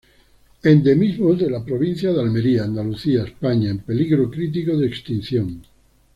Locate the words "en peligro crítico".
3.69-4.75